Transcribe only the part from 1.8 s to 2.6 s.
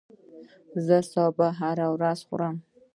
ورځ خورم